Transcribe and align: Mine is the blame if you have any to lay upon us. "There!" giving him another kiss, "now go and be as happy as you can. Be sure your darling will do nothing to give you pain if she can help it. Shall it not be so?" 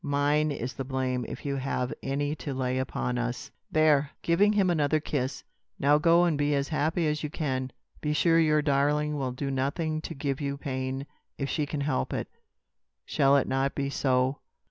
Mine 0.03 0.51
is 0.51 0.73
the 0.73 0.83
blame 0.83 1.27
if 1.29 1.45
you 1.45 1.57
have 1.57 1.93
any 2.01 2.33
to 2.37 2.55
lay 2.55 2.79
upon 2.79 3.19
us. 3.19 3.51
"There!" 3.71 4.09
giving 4.23 4.53
him 4.53 4.71
another 4.71 4.99
kiss, 4.99 5.43
"now 5.77 5.99
go 5.99 6.23
and 6.23 6.39
be 6.39 6.55
as 6.55 6.69
happy 6.69 7.05
as 7.05 7.21
you 7.21 7.29
can. 7.29 7.71
Be 8.01 8.11
sure 8.11 8.39
your 8.39 8.63
darling 8.63 9.15
will 9.15 9.31
do 9.31 9.51
nothing 9.51 10.01
to 10.01 10.15
give 10.15 10.41
you 10.41 10.57
pain 10.57 11.05
if 11.37 11.49
she 11.51 11.67
can 11.67 11.81
help 11.81 12.13
it. 12.13 12.27
Shall 13.05 13.37
it 13.37 13.47
not 13.47 13.75
be 13.75 13.91
so?" 13.91 14.39